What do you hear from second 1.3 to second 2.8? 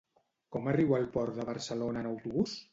de Barcelona en autobús?